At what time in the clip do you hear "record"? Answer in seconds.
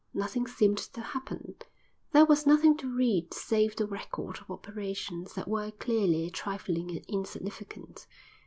3.85-4.39